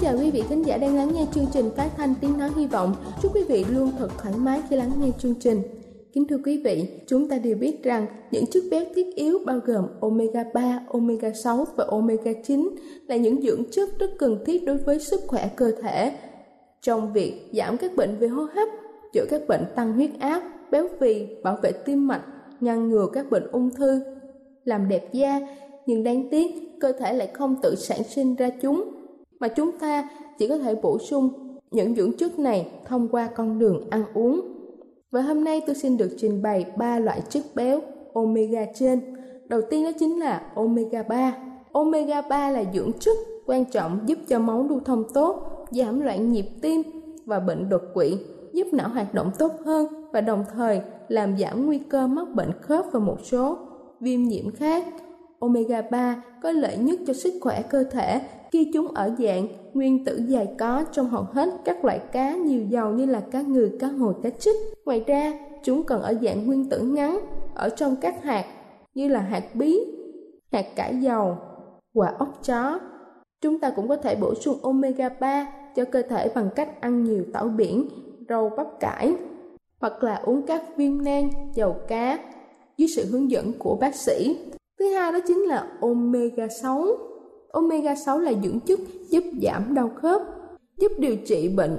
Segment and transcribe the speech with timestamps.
[0.00, 2.66] chào quý vị khán giả đang lắng nghe chương trình phát thanh tiếng nói hy
[2.66, 2.94] vọng.
[3.22, 5.62] Chúc quý vị luôn thật thoải mái khi lắng nghe chương trình.
[6.12, 9.58] Kính thưa quý vị, chúng ta đều biết rằng những chất béo thiết yếu bao
[9.64, 12.70] gồm omega 3, omega 6 và omega 9
[13.06, 16.12] là những dưỡng chất rất cần thiết đối với sức khỏe cơ thể.
[16.82, 18.68] Trong việc giảm các bệnh về hô hấp,
[19.12, 22.22] chữa các bệnh tăng huyết áp, béo phì, bảo vệ tim mạch,
[22.60, 24.00] ngăn ngừa các bệnh ung thư,
[24.64, 25.40] làm đẹp da,
[25.86, 26.46] nhưng đáng tiếc
[26.80, 28.99] cơ thể lại không tự sản sinh ra chúng
[29.40, 30.08] mà chúng ta
[30.38, 31.30] chỉ có thể bổ sung
[31.70, 34.40] những dưỡng chất này thông qua con đường ăn uống.
[35.10, 37.80] Và hôm nay tôi xin được trình bày ba loại chất béo
[38.14, 39.00] omega trên.
[39.48, 41.36] Đầu tiên đó chính là omega 3.
[41.72, 46.32] Omega 3 là dưỡng chất quan trọng giúp cho máu lưu thông tốt, giảm loạn
[46.32, 46.82] nhịp tim
[47.26, 48.18] và bệnh đột quỵ,
[48.52, 52.52] giúp não hoạt động tốt hơn và đồng thời làm giảm nguy cơ mắc bệnh
[52.60, 53.58] khớp và một số
[54.00, 54.84] viêm nhiễm khác.
[55.40, 58.20] Omega 3 có lợi nhất cho sức khỏe cơ thể
[58.52, 62.62] khi chúng ở dạng nguyên tử dài có trong hầu hết các loại cá nhiều
[62.62, 64.56] dầu như là cá ngừ, cá hồi, cá trích.
[64.84, 67.20] Ngoài ra, chúng còn ở dạng nguyên tử ngắn
[67.54, 68.44] ở trong các hạt
[68.94, 69.80] như là hạt bí,
[70.52, 71.36] hạt cải dầu,
[71.94, 72.80] quả ốc chó.
[73.40, 77.04] Chúng ta cũng có thể bổ sung omega 3 cho cơ thể bằng cách ăn
[77.04, 77.88] nhiều tảo biển,
[78.28, 79.14] rau bắp cải
[79.80, 82.18] hoặc là uống các viên nang, dầu cá
[82.76, 84.36] dưới sự hướng dẫn của bác sĩ.
[84.80, 86.86] Thứ hai đó chính là omega 6.
[87.52, 90.22] Omega 6 là dưỡng chất giúp giảm đau khớp,
[90.78, 91.78] giúp điều trị bệnh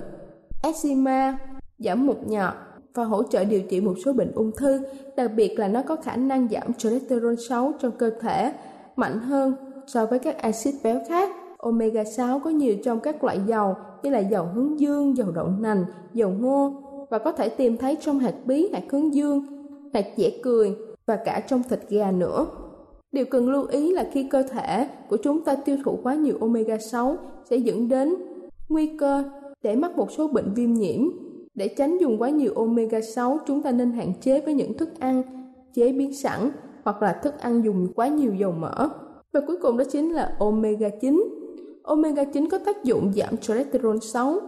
[0.64, 1.38] eczema,
[1.80, 2.54] giảm mụn nhọt
[2.94, 4.80] và hỗ trợ điều trị một số bệnh ung thư,
[5.18, 8.54] đặc biệt là nó có khả năng giảm cholesterol xấu trong cơ thể
[8.96, 9.56] mạnh hơn
[9.88, 11.30] so với các axit béo khác.
[11.58, 15.48] Omega 6 có nhiều trong các loại dầu như là dầu hướng dương, dầu đậu
[15.60, 16.74] nành, dầu ngô
[17.10, 19.46] và có thể tìm thấy trong hạt bí, hạt hướng dương,
[19.94, 20.76] hạt dẻ cười
[21.06, 22.48] và cả trong thịt gà nữa.
[23.12, 26.38] Điều cần lưu ý là khi cơ thể của chúng ta tiêu thụ quá nhiều
[26.42, 27.18] omega 6
[27.50, 28.16] sẽ dẫn đến
[28.70, 29.24] nguy cơ
[29.64, 31.02] để mắc một số bệnh viêm nhiễm.
[31.56, 34.90] Để tránh dùng quá nhiều omega 6, chúng ta nên hạn chế với những thức
[35.00, 35.24] ăn
[35.74, 36.52] chế biến sẵn
[36.84, 38.90] hoặc là thức ăn dùng quá nhiều dầu mỡ.
[39.34, 41.24] Và cuối cùng đó chính là omega 9.
[41.84, 44.40] Omega 9 có tác dụng giảm cholesterol xấu,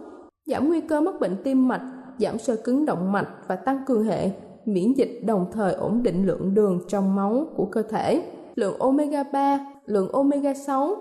[0.46, 4.04] giảm nguy cơ mắc bệnh tim mạch, giảm sơ cứng động mạch và tăng cường
[4.04, 4.30] hệ
[4.64, 8.22] miễn dịch đồng thời ổn định lượng đường trong máu của cơ thể
[8.54, 10.96] lượng omega 3, lượng omega 6,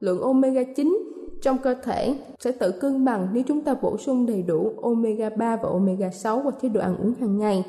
[0.00, 0.98] lượng omega 9
[1.42, 5.30] trong cơ thể sẽ tự cân bằng nếu chúng ta bổ sung đầy đủ omega
[5.30, 7.64] 3 và omega 6 vào chế độ ăn uống hàng ngày.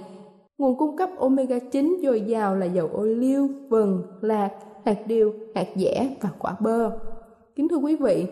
[0.57, 4.49] Nguồn cung cấp omega 9 dồi dào là dầu ô liu, vừng, lạc,
[4.85, 6.91] hạt điều, hạt dẻ và quả bơ.
[7.55, 8.25] Kính thưa quý vị,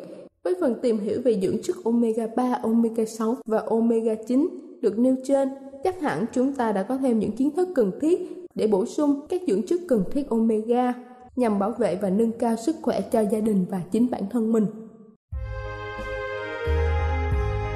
[0.43, 4.47] với phần tìm hiểu về dưỡng chất omega 3, omega 6 và omega 9
[4.81, 5.49] được nêu trên,
[5.83, 9.27] chắc hẳn chúng ta đã có thêm những kiến thức cần thiết để bổ sung
[9.29, 10.93] các dưỡng chất cần thiết omega
[11.35, 14.51] nhằm bảo vệ và nâng cao sức khỏe cho gia đình và chính bản thân
[14.51, 14.65] mình.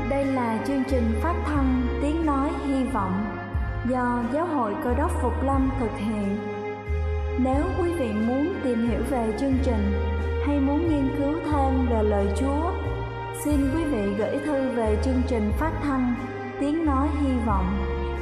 [0.10, 3.26] Đây là chương trình phát thanh tiếng nói hy vọng
[3.90, 6.38] do Giáo hội Cơ đốc Phục Lâm thực hiện.
[7.40, 9.92] Nếu quý vị muốn tìm hiểu về chương trình
[10.46, 12.72] hay muốn nghiên cứu thêm về lời Chúa,
[13.46, 16.16] xin quý vị gửi thư về chương trình phát thanh
[16.60, 17.83] Tiếng Nói Hy Vọng,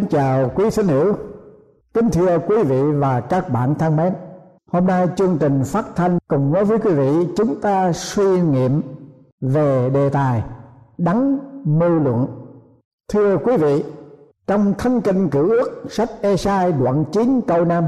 [0.00, 1.14] Kính chào quý tín hữu,
[1.94, 4.12] kính thưa quý vị và các bạn thân mến.
[4.72, 8.82] Hôm nay chương trình phát thanh cùng với quý vị chúng ta suy nghiệm
[9.40, 10.42] về đề tài
[10.98, 12.26] đắng mưu luận.
[13.12, 13.84] Thưa quý vị,
[14.46, 17.84] trong Thánh Kinh cử Ước sách Esai đoạn 9 câu 5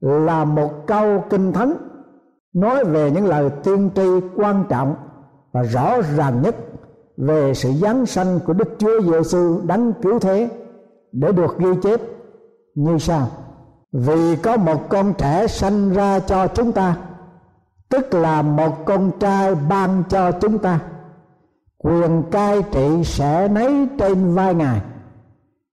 [0.00, 1.74] là một câu kinh thánh
[2.54, 4.94] nói về những lời tiên tri quan trọng
[5.52, 6.56] và rõ ràng nhất
[7.16, 10.50] về sự giáng sanh của Đức Chúa Giêsu đấng cứu thế
[11.12, 12.00] để được ghi chép.
[12.74, 13.28] Như sau,
[13.92, 16.96] vì có một con trẻ sanh ra cho chúng ta,
[17.88, 20.80] tức là một con trai ban cho chúng ta,
[21.78, 24.80] quyền cai trị sẽ nấy trên vai ngài.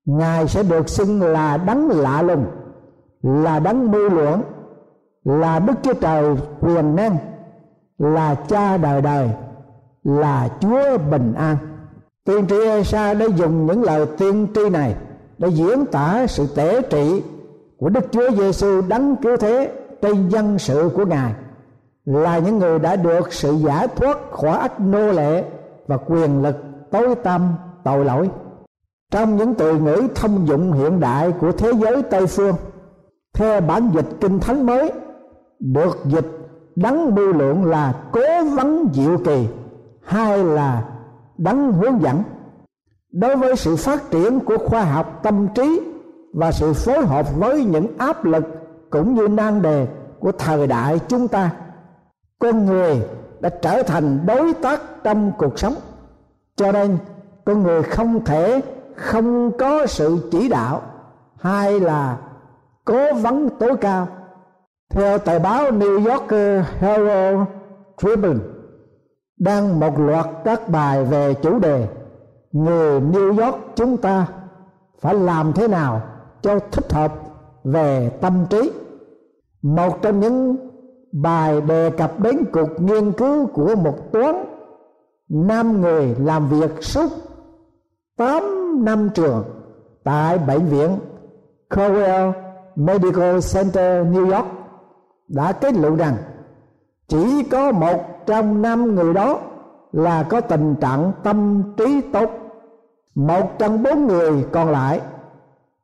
[0.05, 2.45] Ngài sẽ được xưng là đấng lạ lùng,
[3.21, 4.41] là đấng mưu lưỡng
[5.23, 7.17] là đức chúa trời quyền năng,
[7.97, 9.29] là cha đời đời,
[10.03, 11.57] là chúa bình an.
[12.25, 14.95] Tiên tri Esa đã dùng những lời tiên tri này
[15.37, 17.23] để diễn tả sự tể trị
[17.77, 21.33] của Đức Chúa Giêsu đấng cứu thế trên dân sự của Ngài,
[22.05, 25.43] là những người đã được sự giải thoát khỏi ách nô lệ
[25.87, 26.55] và quyền lực
[26.91, 28.29] tối tăm tội lỗi.
[29.11, 32.55] Trong những từ ngữ thông dụng hiện đại của thế giới tây phương,
[33.33, 34.91] theo bản dịch kinh thánh mới,
[35.59, 36.27] được dịch
[36.75, 38.21] đấng mưu lượng là cố
[38.55, 39.47] vấn diệu kỳ
[40.03, 40.83] hay là
[41.37, 42.23] đấng hướng dẫn
[43.15, 45.81] đối với sự phát triển của khoa học tâm trí
[46.33, 48.43] và sự phối hợp với những áp lực
[48.89, 49.87] cũng như nan đề
[50.19, 51.51] của thời đại chúng ta,
[52.39, 53.01] con người
[53.39, 55.75] đã trở thành đối tác trong cuộc sống.
[56.55, 56.97] Cho nên,
[57.45, 58.61] con người không thể
[58.95, 60.81] không có sự chỉ đạo
[61.37, 62.17] hay là
[62.85, 64.07] cố vấn tối cao.
[64.89, 66.31] Theo tờ báo New York
[66.79, 67.39] Herald
[67.97, 68.39] Tribune,
[69.39, 71.87] đăng một loạt các bài về chủ đề
[72.55, 74.27] người New York chúng ta
[74.99, 76.01] phải làm thế nào
[76.41, 77.13] cho thích hợp
[77.63, 78.71] về tâm trí?
[79.61, 80.57] Một trong những
[81.11, 84.35] bài đề cập đến cuộc nghiên cứu của một toán
[85.29, 87.11] năm người làm việc suốt
[88.17, 89.43] 8 năm trường
[90.03, 90.99] tại bệnh viện
[91.75, 92.31] Cornell
[92.75, 94.47] Medical Center, New York,
[95.27, 96.15] đã kết luận rằng
[97.07, 99.39] chỉ có một trong năm người đó
[99.91, 102.44] là có tình trạng tâm trí tốt
[103.15, 105.01] một trong bốn người còn lại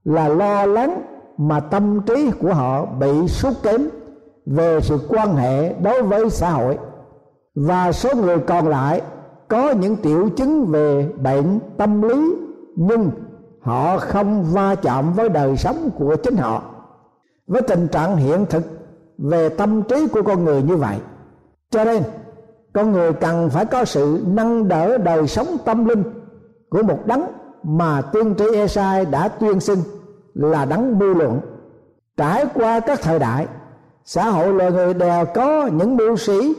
[0.03, 1.01] là lo lắng
[1.37, 3.89] mà tâm trí của họ bị sút kém
[4.45, 6.77] về sự quan hệ đối với xã hội.
[7.55, 9.01] Và số người còn lại
[9.47, 12.35] có những triệu chứng về bệnh tâm lý,
[12.75, 13.11] nhưng
[13.61, 16.63] họ không va chạm với đời sống của chính họ.
[17.47, 18.63] Với tình trạng hiện thực
[19.17, 20.97] về tâm trí của con người như vậy,
[21.69, 22.03] cho nên
[22.73, 26.03] con người cần phải có sự nâng đỡ đời sống tâm linh
[26.71, 27.21] của một đấng
[27.63, 29.79] mà tiên tri Esai đã tuyên xưng
[30.33, 31.39] là đấng mưu luận.
[32.17, 33.47] Trải qua các thời đại,
[34.05, 36.53] xã hội loài người đều có những mưu sĩ,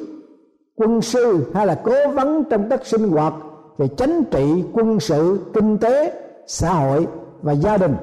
[0.76, 3.35] quân sư hay là cố vấn trong các sinh hoạt
[3.78, 7.07] về chính trị quân sự, kinh tế, xã hội
[7.42, 7.97] và gia đình.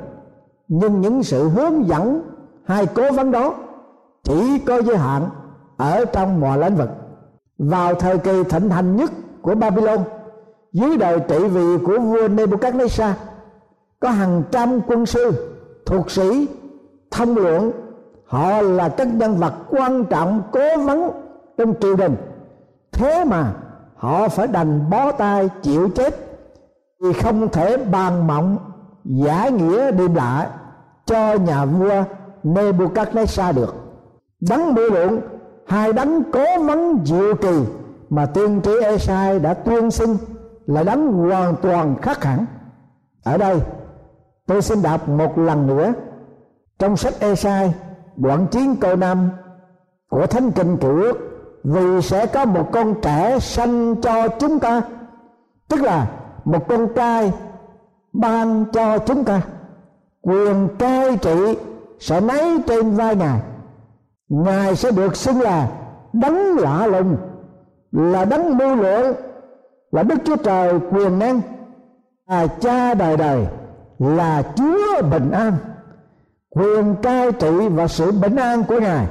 [0.68, 2.22] Nhưng những sự hướng dẫn
[2.63, 3.56] hay cố vấn đó
[4.24, 5.30] chỉ có giới hạn
[5.78, 6.89] ở trong mọi lĩnh vực.
[7.58, 9.12] Vào thời kỳ thịnh hành nhất
[9.42, 10.00] của Babylon
[10.73, 13.11] dưới đời trị vì của vua Nebuchadnezzar,
[13.99, 15.31] có hàng trăm quân sư,
[15.85, 16.47] thuộc sĩ,
[17.11, 17.71] thông luận
[18.25, 21.11] họ là các nhân vật quan trọng cố vấn
[21.57, 22.15] trong triều đình.
[22.91, 23.53] Thế mà
[23.95, 26.15] họ phải đành bó tay chịu chết
[26.99, 28.57] vì không thể bàn mộng,
[29.05, 30.49] giả nghĩa đêm lạ
[31.05, 32.03] cho nhà vua
[32.43, 33.75] Nebuchadnezzar được.
[34.49, 35.21] Đấng mưu luận,
[35.67, 37.59] hai đấng cố vấn diệu kỳ
[38.09, 40.17] mà tiên tri Esai đã tuyên xưng
[40.69, 42.45] là đánh hoàn toàn khác hẳn.
[43.23, 43.59] Ở đây,
[44.47, 45.93] tôi xin đọc một lần nữa.
[46.79, 47.73] Trong sách Esai,
[48.15, 49.29] đoạn chiến câu năm
[50.09, 51.17] của thánh kinh cựu ước,
[51.63, 54.81] vì sẽ có một con trẻ sanh cho chúng ta,
[55.69, 56.07] tức là
[56.45, 57.33] một con trai
[58.13, 59.41] ban cho chúng ta.
[60.21, 61.57] Quyền cai trị
[61.99, 63.39] sẽ nấy trên vai ngài.
[64.29, 65.67] Ngài sẽ được xưng là
[66.13, 67.17] đấng lạ lùng,
[67.91, 69.15] là đấng mưu lượng
[69.91, 71.41] là đức chúa trời quyền năng
[72.27, 73.46] là cha đời đời
[74.00, 75.53] là chúa bình an,
[76.50, 79.08] quyền cai trị và sự bình an của ngài.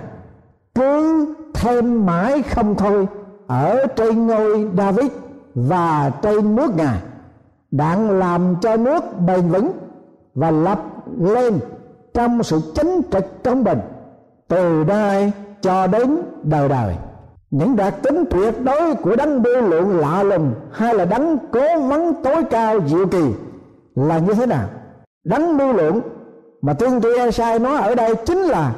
[0.75, 3.07] Cứ thêm mãi không thôi,
[3.47, 5.11] ở trên ngôi David
[5.55, 6.99] và trên nước ngài
[7.71, 9.73] đặng làm cho nước bền vững
[10.35, 10.83] và lập
[11.19, 11.59] lên
[12.15, 13.81] trong sự chính trực công bình
[14.49, 15.33] từ đây
[15.63, 16.97] cho đến đời đời
[17.51, 21.81] những đặc tính tuyệt đối của đấng bưu lượng lạ lùng hay là đấng cố
[21.81, 23.25] vấn tối cao diệu kỳ
[23.95, 24.69] là như thế nào?
[25.25, 26.01] Đấng bưu lượng
[26.63, 28.75] mà tiên tri Esai nói ở đây chính là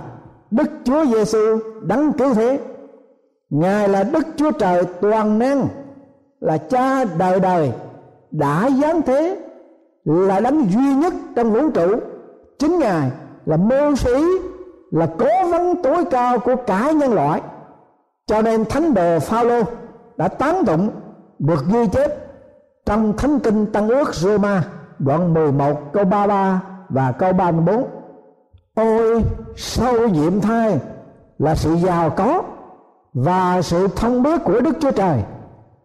[0.50, 2.60] Đức Chúa Giêsu đấng cứu thế.
[3.50, 5.68] Ngài là Đức Chúa Trời toàn năng,
[6.40, 7.72] là cha đời đời,
[8.30, 9.38] đã giáng thế,
[10.04, 11.96] là đấng duy nhất trong vũ trụ.
[12.58, 13.10] Chính ngài
[13.46, 14.24] là mưu sĩ,
[14.90, 17.40] là cố vấn tối cao của cả nhân loại
[18.30, 19.62] cho nên thánh đồ Phaolô
[20.16, 20.90] đã tán tụng
[21.38, 22.10] được ghi chép
[22.86, 24.64] trong thánh kinh Tăng ước Roma
[24.98, 27.86] đoạn 11 câu 33 và câu 34
[28.74, 29.24] ôi
[29.56, 30.78] sâu nhiệm thai
[31.38, 32.42] là sự giàu có
[33.14, 35.22] và sự thông biết của Đức Chúa Trời.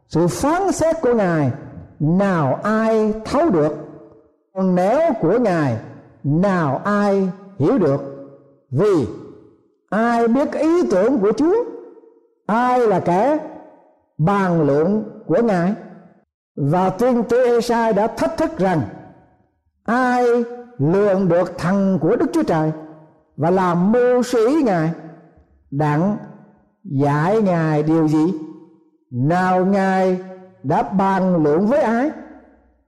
[0.07, 1.51] Sự phán xét của Ngài,
[1.99, 3.75] nào ai thấu được?
[4.55, 5.77] Còn nẻo của Ngài,
[6.23, 8.01] nào ai hiểu được?
[8.71, 9.07] Vì
[9.89, 11.74] ai biết ý tưởng của Chúa?
[12.45, 13.37] Ai là kẻ
[14.17, 15.73] bàn luận của Ngài?
[16.55, 18.81] Và tiên tri Esai đã thách thức rằng,
[19.85, 20.25] ai
[20.77, 22.71] lường được thần của Đức Chúa Trời
[23.37, 24.91] và làm mưu sĩ Ngài,
[25.71, 26.17] đặng
[26.83, 28.33] dạy Ngài điều gì?
[29.11, 30.19] Nào Ngài
[30.63, 32.11] đã bàn luận với ai?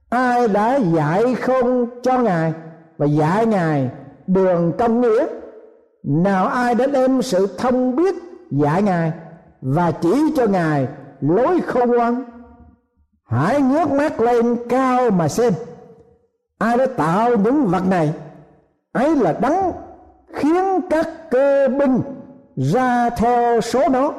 [0.09, 2.53] Ai đã dạy không cho Ngài
[2.97, 3.89] và dạy Ngài
[4.27, 5.27] đường công nghĩa?
[6.03, 8.15] Nào ai đã đem sự thông biết
[8.51, 9.11] dạy Ngài
[9.61, 10.87] và chỉ cho Ngài
[11.21, 12.23] lối khôn ngoan
[13.23, 15.53] hãy ngước mắt lên cao mà xem,
[16.57, 18.13] ai đã tạo những vật này.
[18.91, 19.71] Ấy là đấng
[20.33, 22.01] khiến các cơ binh
[22.55, 24.13] ra theo số nó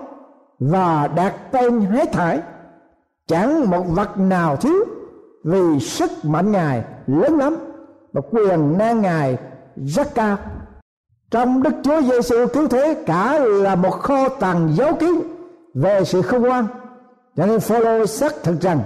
[0.59, 2.41] và đặt tên hết thải
[3.27, 4.85] chẳng một vật nào thiếu
[5.45, 7.57] vì sức mạnh ngài lớn lắm,
[8.13, 9.39] và quyền năng ngài
[9.77, 10.37] rất cao
[11.31, 15.23] trong đức chúa giêsu cứu thế cả là một kho tàng dấu kiến
[15.75, 16.67] về sự khôn ngoan
[17.39, 18.81] cho nên Phaolô xác thực rằng,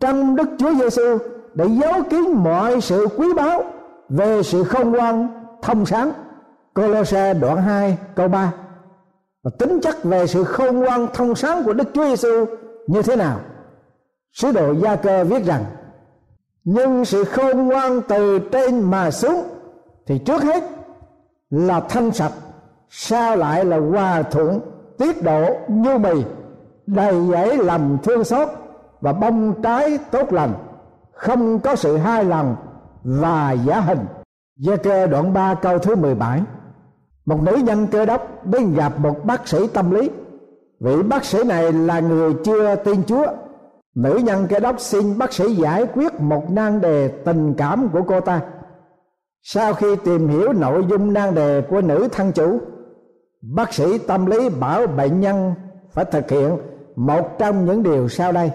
[0.00, 1.18] trong đức chúa giêsu
[1.54, 3.64] để giấu kín mọi sự quý báu
[4.08, 5.28] về sự khôn ngoan
[5.62, 6.12] thông sáng.
[6.74, 8.52] Colosse đoạn 2 câu 3
[9.42, 12.44] và tính chất về sự khôn ngoan thông sáng của Đức Chúa Giêsu
[12.86, 13.40] như thế nào?
[14.32, 15.64] Sứ đồ Gia Cơ viết rằng,
[16.64, 19.44] nhưng sự khôn ngoan từ trên mà xuống
[20.06, 20.64] thì trước hết
[21.54, 22.32] là thanh sạch,
[22.90, 24.60] sao lại là hòa thuận,
[24.98, 26.24] tiết độ như mì
[26.86, 28.48] đầy dẫy lòng thương xót
[29.00, 30.52] và bông trái tốt lành,
[31.12, 32.56] không có sự hai lòng
[33.04, 34.06] và giả hình.
[34.56, 36.42] Gia cơ đoạn 3 câu thứ 17
[37.26, 40.10] Một nữ nhân cơ đốc đến gặp một bác sĩ tâm lý.
[40.80, 43.26] Vị bác sĩ này là người chưa tin Chúa.
[43.94, 48.02] Nữ nhân cơ đốc xin bác sĩ giải quyết một nan đề tình cảm của
[48.02, 48.40] cô ta.
[49.46, 52.60] Sau khi tìm hiểu nội dung nan đề của nữ thân chủ,
[53.52, 55.54] Bác sĩ tâm lý bảo bệnh nhân
[55.92, 56.58] phải thực hiện
[56.96, 58.50] một trong những điều sau đây.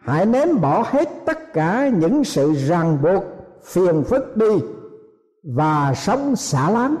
[0.00, 3.24] Hãy ném bỏ hết tất cả những sự ràng buộc,
[3.64, 4.62] phiền phức đi
[5.54, 6.96] và sống xả láng.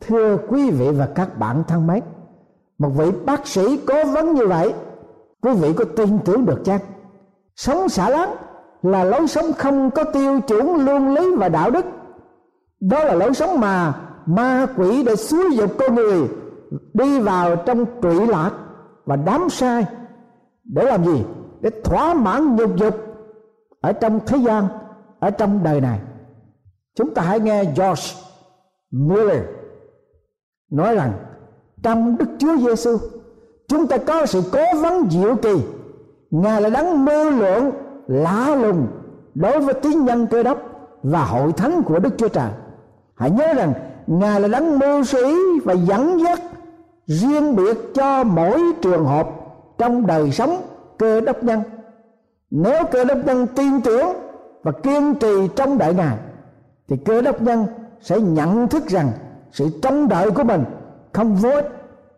[0.00, 2.02] Thưa quý vị và các bạn thân mến,
[2.78, 4.74] một vị bác sĩ cố vấn như vậy,
[5.42, 6.80] quý vị có tin tưởng được chăng?
[7.56, 8.34] Sống xả láng
[8.82, 11.84] là lối sống không có tiêu chuẩn, luân lý và đạo đức
[12.80, 13.94] đó là lối sống mà
[14.26, 16.28] ma quỷ để xúi dục con người
[16.94, 18.50] đi vào trong trụy lạc
[19.04, 19.86] và đám sai.
[20.64, 21.24] Để làm gì?
[21.60, 22.94] Để thỏa mãn nhục dục
[23.80, 24.68] ở trong thế gian,
[25.20, 26.00] ở trong đời này.
[26.94, 28.02] Chúng ta hãy nghe George
[28.90, 29.42] Miller
[30.70, 31.12] nói rằng,
[31.82, 32.98] trong Đức Chúa Giêsu
[33.68, 35.62] chúng ta có sự cố vấn diệu kỳ.
[36.30, 37.70] Ngài là đấng mơ lượng
[38.06, 38.86] lạ lùng
[39.34, 40.58] đối với tín nhân cơ đốc
[41.02, 42.50] và hội thánh của Đức Chúa Trời
[43.18, 43.72] hãy nhớ rằng,
[44.06, 46.40] ngài là đấng mưu sĩ và dẫn dắt
[47.06, 49.28] riêng biệt cho mỗi trường hợp
[49.78, 50.62] trong đời sống
[50.98, 51.62] cơ đốc nhân.
[52.50, 54.06] Nếu cơ đốc nhân tin tưởng
[54.62, 56.16] và kiên trì trong đợi ngài,
[56.88, 57.66] thì cơ đốc nhân
[58.00, 59.10] sẽ nhận thức rằng
[59.52, 60.64] sự trông đợi của mình
[61.12, 61.68] không vô ích,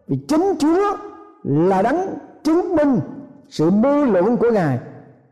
[0.08, 0.96] vì chính Chúa
[1.44, 3.00] là đấng chứng minh
[3.48, 4.78] sự mưu luận của ngài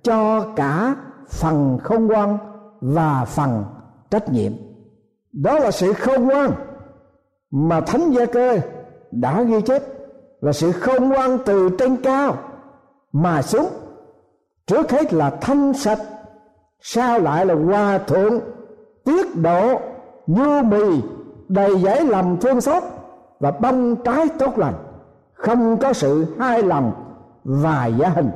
[0.02, 0.96] cho cả
[1.28, 2.38] phần không ngoan
[2.80, 3.64] và phần
[4.10, 4.52] trách nhiệm
[5.42, 6.52] đó là sự khôn ngoan
[7.50, 8.58] mà thánh gia cơ
[9.10, 9.82] đã ghi chép
[10.40, 12.36] là sự khôn ngoan từ trên cao
[13.12, 13.66] mà xuống.
[14.66, 15.98] Trước hết là thanh sạch
[16.80, 18.40] sao lại là hòa thượng
[19.04, 19.80] tiết độ,
[20.26, 21.00] nhu mì,
[21.48, 22.82] đầy giấy lầm thương xót
[23.40, 24.74] và bông trái tốt lành.
[25.32, 26.92] Không có sự hai lòng
[27.44, 28.30] và giả hình.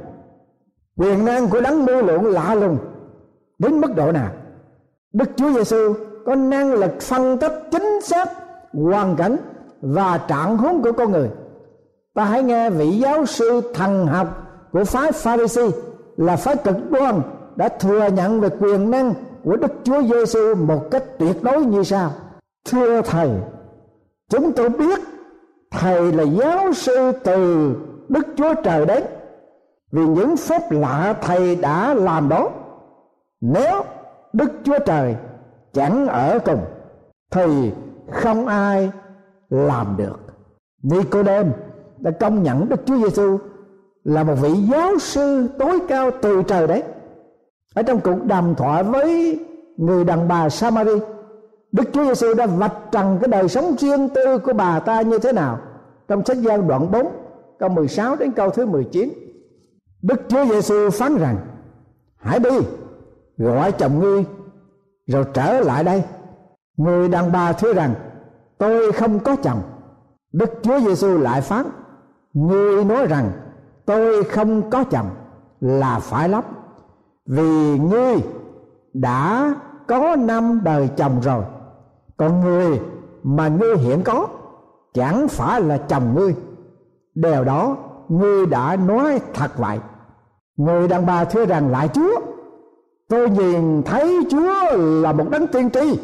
[0.97, 2.79] Quyền năng của đấng mưu lượng lạ lùng
[3.59, 4.31] đến mức độ nào?
[5.13, 5.95] Đức chúa giêsu
[6.27, 8.31] có năng lực phân tích chính xác
[8.73, 9.37] hoàn cảnh
[9.83, 11.31] và trạng huống của con người
[12.15, 14.27] ta hãy nghe vị giáo sư thần học
[14.73, 15.71] của phái Pharisee
[16.17, 17.21] là phái cực đoan
[17.57, 21.83] đã thừa nhận về quyền năng của Đức Chúa Giêsu một cách tuyệt đối như
[21.83, 22.11] sau.
[22.71, 23.31] Thưa thầy,
[24.31, 25.01] chúng tôi biết
[25.71, 27.71] thầy là giáo sư từ
[28.09, 29.03] Đức Chúa Trời đến
[29.93, 32.51] vì những phép lạ thầy đã làm đó.
[33.41, 33.83] Nếu
[34.33, 35.17] Đức Chúa Trời
[35.73, 36.61] chẳng ở cùng,
[37.31, 37.73] thì
[38.11, 38.91] không ai
[39.51, 40.19] làm được.
[40.83, 41.53] Nicodem
[41.99, 43.39] đã công nhận Đức Chúa Giêsu
[44.05, 46.83] là một vị giáo sư tối cao từ trời đấy
[47.75, 49.39] ở trong cuộc đàm thoại với
[49.77, 50.99] người đàn bà Samari,
[51.73, 55.19] Đức Chúa Giêsu đã vạch trần cái đời sống riêng tư của bà ta như
[55.19, 55.59] thế nào
[56.09, 57.07] trong sách gian đoạn 4
[57.59, 59.13] câu 16 đến câu thứ 19
[60.03, 61.37] Đức Chúa Giêsu phán rằng,
[62.17, 62.59] hãy đi,
[63.39, 64.25] gọi chồng ngươi
[65.13, 66.05] rồi trở lại đây.
[66.77, 67.95] Người đàn bà thưa rằng,
[68.59, 69.63] tôi không có chồng.
[70.33, 71.67] Đức Chúa Giêsu lại phán
[72.35, 73.33] ngươi nói rằng,
[73.87, 75.07] tôi không có chồng
[75.61, 76.45] là phải lắm,
[77.27, 78.17] vì ngươi
[78.93, 79.55] đã
[79.89, 81.45] có năm đời chồng rồi.
[82.17, 82.81] Còn người
[83.23, 84.27] mà ngươi hiện có,
[84.95, 86.35] chẳng phải là chồng ngươi.
[87.15, 87.77] Điều đó,
[88.09, 89.79] ngươi đã nói thật vậy.
[90.57, 92.21] Người đàn bà thưa rằng, lại chúa
[93.13, 95.99] tôi nhìn thấy chúa là một đấng tiên tri.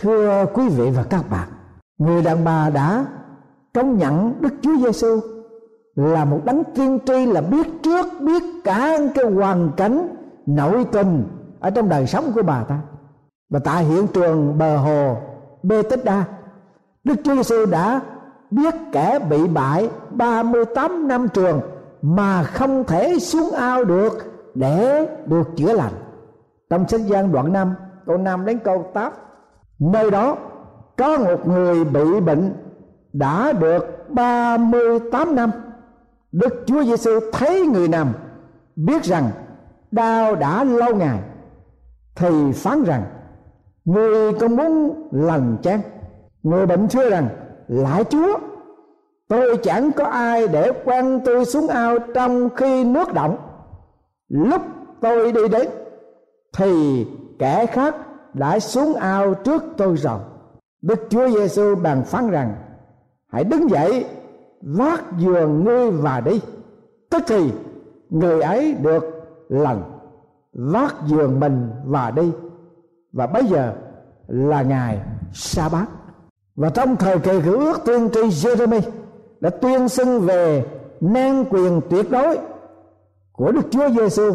[0.00, 1.48] Thưa quý vị và các bạn,
[1.98, 3.06] người đàn bà đã
[3.74, 5.20] công nhận đức chúa giêsu
[5.94, 10.08] là một đấng tiên tri, là biết trước, biết cả cái hoàn cảnh
[10.46, 11.24] nội tình
[11.60, 12.78] ở trong đời sống của bà ta.
[13.48, 15.16] Và tại hiện trường bờ hồ
[15.62, 16.24] Bethesda
[17.04, 18.00] Đức Chúa Giêsu đã
[18.50, 21.60] biết kẻ bị bại 38 năm trường
[22.02, 24.18] mà không thể xuống ao được
[24.54, 25.92] để được chữa lành
[26.70, 27.74] trong sách gian đoạn 5
[28.06, 29.12] câu 5 đến câu 8
[29.78, 30.36] nơi đó
[30.96, 32.52] có một người bị bệnh
[33.12, 35.50] đã được 38 năm.
[36.32, 38.12] Đức Chúa Giêsu thấy người nằm
[38.76, 39.30] biết rằng
[39.90, 41.18] đau đã lâu ngày,
[42.14, 43.02] thì phán rằng,
[43.84, 45.80] người có muốn lành chăng
[46.42, 47.28] người bệnh thưa rằng
[47.68, 48.38] lại chúa,
[49.28, 53.36] tôi chẳng có ai để quăng tôi xuống ao trong khi nước động.
[54.28, 54.62] Lúc
[55.00, 55.68] tôi đi đến
[56.56, 57.06] thì
[57.38, 57.96] kẻ khác
[58.34, 60.18] đã xuống ao trước tôi rồi.
[60.82, 62.54] Đức chúa giêsu bàn phán rằng,
[63.28, 64.04] hãy đứng dậy,
[64.62, 66.40] vác giường ngươi và đi.
[67.10, 67.52] Tức thì,
[68.10, 69.04] người ấy được
[69.48, 69.82] lành,
[70.52, 72.32] vác giường mình và đi.
[73.12, 73.74] Và bây giờ
[74.26, 74.98] là ngày
[75.32, 75.86] sa bát
[76.56, 78.80] và trong thời kỳ cựu ước tiên tri Jeremy
[79.40, 80.64] đã tuyên xưng về
[81.00, 82.38] nan quyền tuyệt đối
[83.32, 84.32] của Đức Chúa Giêsu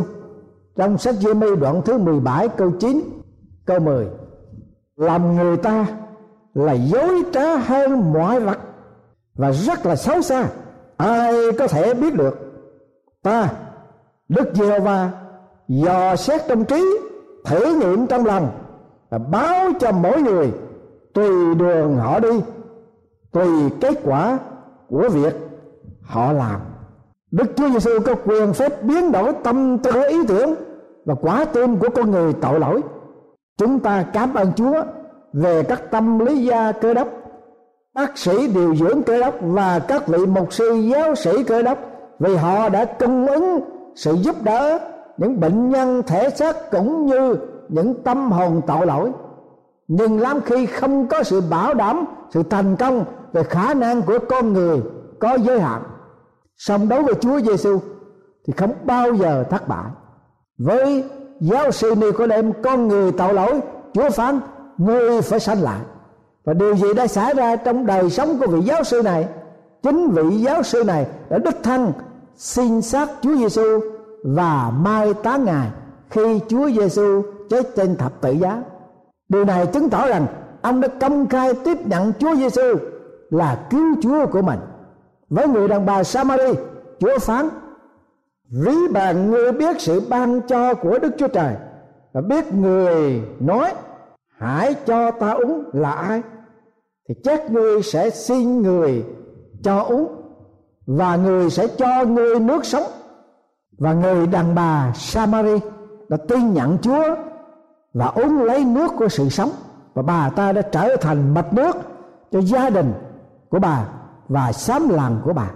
[0.76, 3.02] trong sách Giê-mi đoạn thứ 17 câu 9
[3.66, 4.08] câu 10
[4.96, 5.86] làm người ta
[6.54, 8.58] là dối trá hơn mọi vật
[9.36, 10.48] và rất là xấu xa.
[10.98, 12.38] Ai có thể biết được?
[13.24, 13.50] Ta,
[14.30, 15.12] Đức giê va
[15.68, 16.84] dò xét trong trí,
[17.46, 18.50] thử nghiệm trong lòng
[19.10, 20.52] và báo cho mỗi người
[21.14, 22.42] tùy đường họ đi,
[23.32, 23.48] tùy
[23.82, 24.40] kết quả
[24.90, 25.36] của việc
[26.02, 26.60] họ làm.
[27.32, 30.56] Đức Chúa Giêsu có quyền phép biến đổi tâm tư, ý tưởng
[31.06, 32.82] và quá tim của con người tội lỗi.
[33.58, 34.84] Chúng ta cảm ơn Chúa
[35.34, 37.08] về các tâm lý gia cơ đốc,
[37.94, 41.78] bác sĩ điều dưỡng cơ đốc và các vị mục sư giáo sĩ cơ đốc
[42.20, 43.60] vì họ đã cung ứng
[43.96, 44.80] sự giúp đỡ
[45.18, 47.36] những bệnh nhân thể xác cũng như
[47.70, 49.12] những tâm hồn tội lỗi.
[49.88, 54.20] Nhưng lắm khi không có sự bảo đảm, sự thành công về khả năng của
[54.30, 54.82] con người
[55.20, 55.82] có giới hạn
[56.58, 57.80] song đối với Chúa Giêsu
[58.48, 59.92] thì không bao giờ thất bại.
[60.58, 61.04] Với
[61.40, 63.60] giáo sư Nicodemus, con người tạo lỗi,
[63.94, 64.40] Chúa phán,
[64.78, 65.80] ngươi phải sanh lại.
[66.46, 69.28] Và điều gì đã xảy ra trong đời sống của vị giáo sư này?
[69.84, 71.94] Chính vị giáo sư này đã đích thân
[72.36, 73.80] xin xác Chúa Giêsu
[74.24, 75.70] và mai táng ngài
[76.10, 78.64] khi Chúa Giêsu chết trên thập tự giá.
[79.30, 80.28] Điều này chứng tỏ rằng
[80.62, 82.76] ông đã công khai tiếp nhận Chúa Giêsu
[83.30, 84.60] là cứu Chúa của mình
[85.30, 86.54] với người đàn bà Samari,
[87.00, 87.50] Chúa phán,
[88.52, 91.56] ví bạn ngươi biết sự ban cho của Đức Chúa Trời
[92.14, 93.74] và biết người nói,
[94.38, 96.22] hãy cho ta uống là ai?
[97.10, 99.06] Thì chắc ngươi sẽ xin người
[99.64, 100.16] cho uống
[100.86, 102.84] và người sẽ cho ngươi nước sống.
[103.78, 105.60] Và người đàn bà Samari
[106.10, 107.16] đã tin nhận Chúa
[107.94, 109.50] và uống lấy nước của sự sống.
[109.94, 111.76] Và bà ta đã trở thành mạch nước
[112.32, 112.94] cho gia đình
[113.50, 113.88] của bà
[114.28, 115.52] và sám làng của bà.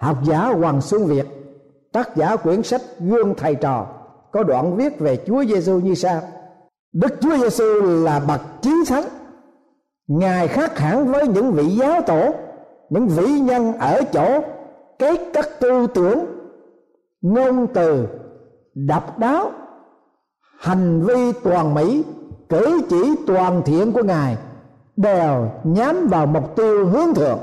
[0.00, 1.26] Học giả Hoàng Xuân Việt,
[1.92, 3.86] tác giả quyển sách gương thầy trò,
[4.32, 6.20] có đoạn viết về Chúa Giêsu như sau.
[6.92, 9.04] Đức Chúa Giêsu là bậc chí thánh
[10.06, 12.34] ngài khác hẳn với những vị giáo tổ,
[12.90, 14.40] những vĩ nhân ở chỗ
[14.98, 16.24] kết các tư tưởng,
[17.22, 18.06] ngôn từ,
[18.74, 19.50] độc đáo,
[20.58, 22.04] hành vi toàn mỹ,
[22.48, 24.36] cử chỉ toàn thiện của ngài
[24.96, 27.38] đều nhắm vào mục tiêu hướng thượng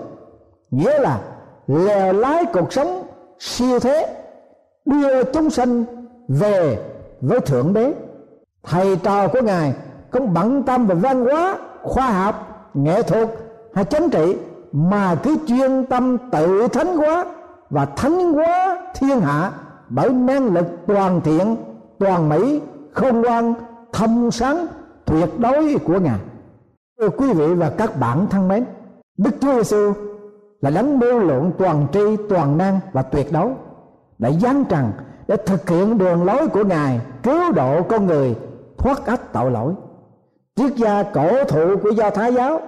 [0.72, 1.20] nghĩa là
[1.68, 3.04] lèo lái cuộc sống
[3.40, 4.24] siêu thế,
[4.86, 5.84] đưa chúng sanh
[6.28, 6.80] về
[7.22, 7.94] với thượng đế.
[8.64, 9.74] Thầy trò của ngài
[10.10, 13.30] không bận tâm về văn hóa, khoa học, nghệ thuật
[13.74, 14.38] hay chính trị,
[14.72, 17.26] mà cứ chuyên tâm tự thánh hóa
[17.70, 19.52] và thánh hóa thiên hạ
[19.90, 21.56] bởi năng lực toàn thiện,
[22.00, 22.62] toàn mỹ,
[22.94, 23.54] khôn ngoan,
[23.94, 24.68] thông sáng,
[25.06, 26.20] tuyệt đối của ngài.
[27.00, 28.66] Thưa quý vị và các bạn thân mến,
[29.18, 29.94] đức chúa giêsu
[30.62, 33.50] là đấng mưu lượng toàn tri, toàn năng và tuyệt đối,
[34.18, 34.92] đã giáng trần
[35.28, 38.36] để thực hiện đường lối của ngài cứu độ con người
[38.78, 39.74] thoát ách tội lỗi.
[40.56, 42.60] Triết gia cổ thụ của do thái giáo,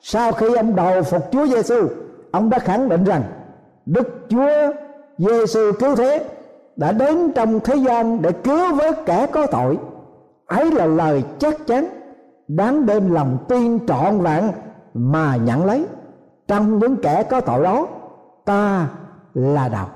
[0.00, 1.88] sau khi ông đầu phục chúa giêsu
[2.30, 3.22] ông đã khẳng định rằng
[3.86, 4.72] đức chúa
[5.18, 6.24] giêsu cứu thế
[6.76, 9.78] đã đến trong thế gian để cứu với kẻ có tội.
[10.46, 11.86] Ấy là lời chắc chắn,
[12.48, 14.44] đáng đem lòng tin trọn vẹn
[14.94, 15.86] mà nhận lấy
[16.48, 17.86] trong những kẻ có tội đó,
[18.44, 18.88] ta
[19.34, 19.86] là đầu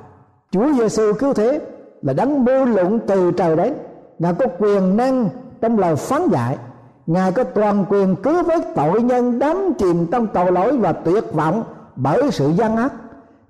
[0.51, 1.61] Chúa Giêsu cứu thế
[2.03, 3.75] là đấng mưu luận từ trời đến.
[4.19, 5.29] Ngài có quyền năng
[5.61, 6.59] trong lời phán dạy.
[7.07, 11.33] Ngài có toàn quyền cứu vớt tội nhân đắm chìm trong tội lỗi và tuyệt
[11.33, 11.65] vọng
[11.97, 12.93] bởi sự gian ác.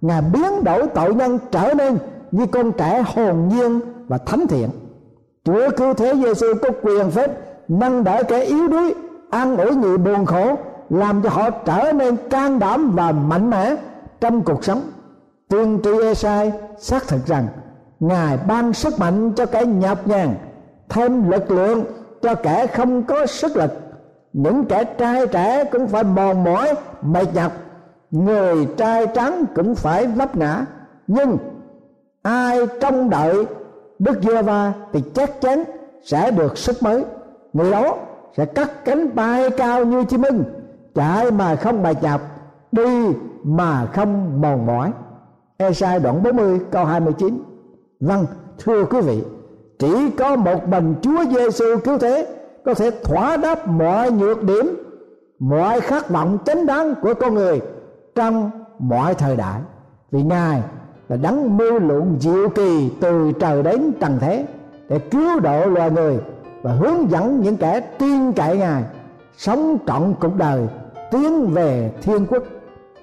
[0.00, 1.98] Ngài biến đổi tội nhân trở nên
[2.30, 4.68] như con trẻ hồn nhiên và thánh thiện.
[5.44, 7.30] Chúa cứu thế Giêsu có quyền phép
[7.68, 8.94] nâng đỡ kẻ yếu đuối,
[9.30, 10.56] an ủi người buồn khổ
[10.90, 13.76] làm cho họ trở nên can đảm và mạnh mẽ
[14.20, 14.82] trong cuộc sống.
[15.48, 17.46] Tiên tri Esai xác thực rằng
[18.00, 20.34] ngài ban sức mạnh cho kẻ nhọc nhằn
[20.88, 21.84] thêm lực lượng
[22.22, 23.72] cho kẻ không có sức lực.
[24.32, 27.52] Những kẻ trai trẻ cũng phải mòn mỏi, mệt nhọc.
[28.10, 30.64] Người trai trắng cũng phải vấp ngã.
[31.06, 31.38] Nhưng
[32.22, 33.46] ai trông đợi
[33.98, 35.64] đức giê va thì chắc chắn
[36.02, 37.04] sẽ được sức mới.
[37.52, 37.96] Người đó
[38.36, 40.44] sẽ cắt cánh bay cao như chim ưng
[40.94, 42.20] chạy mà không bài chập
[42.72, 44.92] đi mà không mòn mỏi.
[45.56, 47.42] Esai đoạn 40 câu 29
[48.00, 48.26] Vâng
[48.58, 49.22] thưa quý vị,
[49.78, 52.26] Chỉ có một mình Chúa Giêsu cứu thế
[52.64, 54.76] Có thể thỏa đáp mọi nhược điểm,
[55.38, 57.60] Mọi khát vọng chánh đáng của con người
[58.14, 59.60] Trong mọi thời đại.
[60.10, 60.62] Vì Ngài
[61.08, 64.46] là đấng mưu luận diệu kỳ từ trời đến trần thế
[64.88, 66.18] Để cứu độ loài người
[66.62, 68.84] Và hướng dẫn những kẻ tin cậy Ngài
[69.36, 70.66] Sống trọn cuộc đời
[71.10, 72.42] Tiến về thiên quốc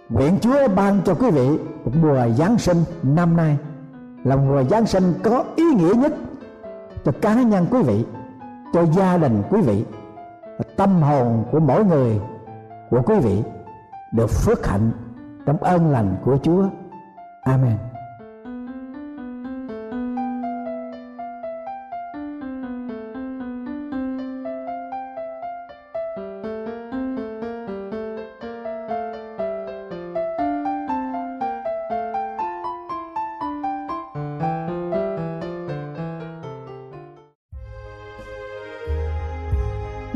[0.10, 1.48] Nguyện Chúa ban cho quý vị
[1.86, 3.58] một mùa Giáng sinh năm nay
[4.24, 6.14] là mùa Giáng sinh có ý nghĩa nhất
[7.06, 8.06] cho cá nhân quý vị,
[8.74, 9.86] cho gia đình quý vị,
[10.76, 12.20] tâm hồn của mỗi người
[12.90, 13.44] của quý vị
[14.14, 14.92] được phước hạnh
[15.46, 16.66] trong ơn lành của Chúa.
[17.42, 17.87] Amen.